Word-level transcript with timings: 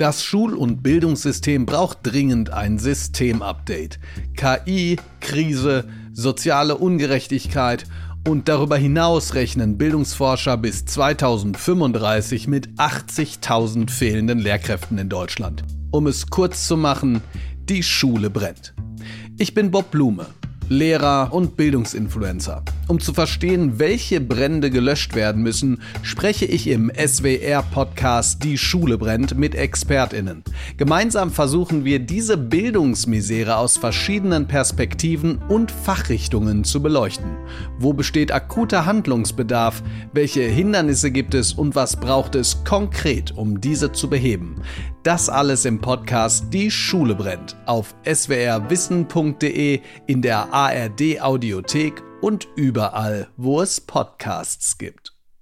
Das 0.00 0.24
Schul- 0.24 0.54
und 0.54 0.82
Bildungssystem 0.82 1.66
braucht 1.66 1.98
dringend 2.04 2.54
ein 2.54 2.78
Systemupdate. 2.78 3.98
KI, 4.34 4.96
Krise, 5.20 5.84
soziale 6.14 6.78
Ungerechtigkeit 6.78 7.84
und 8.26 8.48
darüber 8.48 8.78
hinaus 8.78 9.34
rechnen 9.34 9.76
Bildungsforscher 9.76 10.56
bis 10.56 10.86
2035 10.86 12.48
mit 12.48 12.68
80.000 12.78 13.90
fehlenden 13.90 14.38
Lehrkräften 14.38 14.96
in 14.96 15.10
Deutschland. 15.10 15.64
Um 15.90 16.06
es 16.06 16.28
kurz 16.28 16.66
zu 16.66 16.78
machen, 16.78 17.20
die 17.68 17.82
Schule 17.82 18.30
brennt. 18.30 18.72
Ich 19.36 19.52
bin 19.52 19.70
Bob 19.70 19.90
Blume 19.90 20.28
Lehrer 20.72 21.32
und 21.32 21.56
Bildungsinfluencer. 21.56 22.62
Um 22.86 23.00
zu 23.00 23.12
verstehen, 23.12 23.80
welche 23.80 24.20
Brände 24.20 24.70
gelöscht 24.70 25.16
werden 25.16 25.42
müssen, 25.42 25.82
spreche 26.02 26.44
ich 26.44 26.68
im 26.68 26.92
SWR-Podcast 26.94 28.44
Die 28.44 28.56
Schule 28.56 28.96
brennt 28.96 29.36
mit 29.36 29.56
ExpertInnen. 29.56 30.44
Gemeinsam 30.76 31.32
versuchen 31.32 31.84
wir, 31.84 31.98
diese 31.98 32.36
Bildungsmisere 32.36 33.56
aus 33.56 33.78
verschiedenen 33.78 34.46
Perspektiven 34.46 35.38
und 35.48 35.72
Fachrichtungen 35.72 36.62
zu 36.62 36.80
beleuchten. 36.80 37.36
Wo 37.80 37.92
besteht 37.92 38.30
akuter 38.30 38.86
Handlungsbedarf? 38.86 39.82
Welche 40.12 40.42
Hindernisse 40.42 41.10
gibt 41.10 41.34
es 41.34 41.52
und 41.52 41.74
was 41.74 41.96
braucht 41.96 42.36
es 42.36 42.62
konkret, 42.62 43.36
um 43.36 43.60
diese 43.60 43.90
zu 43.90 44.08
beheben? 44.08 44.62
Das 45.02 45.30
alles 45.30 45.64
im 45.64 45.80
Podcast 45.80 46.52
Die 46.52 46.70
Schule 46.70 47.14
brennt 47.14 47.56
auf 47.64 47.94
swrwissen.de, 48.06 49.80
in 50.06 50.20
der 50.20 50.52
ARD 50.60 51.22
Audiothek 51.22 52.02
und 52.20 52.46
überall, 52.54 53.28
wo 53.38 53.62
es 53.62 53.80
Podcasts 53.80 54.76
gibt. 54.76 55.14